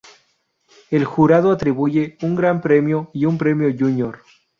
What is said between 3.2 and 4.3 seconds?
un premio júnior.